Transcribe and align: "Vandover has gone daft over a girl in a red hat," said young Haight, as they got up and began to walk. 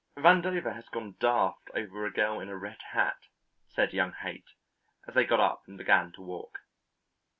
"Vandover 0.17 0.73
has 0.73 0.89
gone 0.89 1.13
daft 1.19 1.69
over 1.75 2.07
a 2.07 2.11
girl 2.11 2.39
in 2.39 2.49
a 2.49 2.57
red 2.57 2.79
hat," 2.93 3.27
said 3.67 3.93
young 3.93 4.13
Haight, 4.13 4.47
as 5.07 5.13
they 5.13 5.25
got 5.25 5.39
up 5.39 5.61
and 5.67 5.77
began 5.77 6.11
to 6.13 6.23
walk. 6.23 6.61